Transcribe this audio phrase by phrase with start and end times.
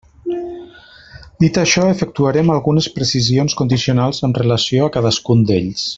[1.43, 5.87] Dit això, efectuarem algunes precisions condicionals amb relació a cadascun d'ells.